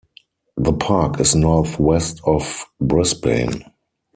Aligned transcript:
The 0.57 0.73
park 0.73 1.19
is 1.19 1.35
northwest 1.35 2.21
of 2.25 2.65
Brisbane. 2.79 3.63